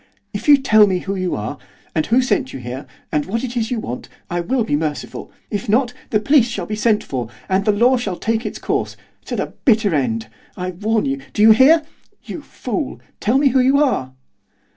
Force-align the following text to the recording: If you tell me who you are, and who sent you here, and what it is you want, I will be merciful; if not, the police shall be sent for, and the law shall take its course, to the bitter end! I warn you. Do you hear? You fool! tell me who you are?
If 0.33 0.47
you 0.47 0.57
tell 0.57 0.87
me 0.87 0.97
who 1.01 1.13
you 1.15 1.35
are, 1.35 1.59
and 1.93 2.07
who 2.07 2.23
sent 2.23 2.53
you 2.53 2.59
here, 2.59 2.87
and 3.11 3.25
what 3.27 3.43
it 3.43 3.55
is 3.55 3.69
you 3.69 3.79
want, 3.79 4.09
I 4.31 4.39
will 4.39 4.63
be 4.63 4.75
merciful; 4.75 5.31
if 5.51 5.69
not, 5.69 5.93
the 6.09 6.19
police 6.19 6.47
shall 6.47 6.65
be 6.65 6.75
sent 6.75 7.03
for, 7.03 7.29
and 7.47 7.65
the 7.65 7.71
law 7.71 7.97
shall 7.97 8.15
take 8.17 8.43
its 8.43 8.57
course, 8.57 8.97
to 9.25 9.35
the 9.35 9.53
bitter 9.63 9.93
end! 9.93 10.25
I 10.57 10.71
warn 10.71 11.05
you. 11.05 11.19
Do 11.33 11.43
you 11.43 11.51
hear? 11.51 11.83
You 12.23 12.41
fool! 12.41 12.99
tell 13.19 13.37
me 13.37 13.49
who 13.49 13.59
you 13.59 13.77
are? 13.77 14.13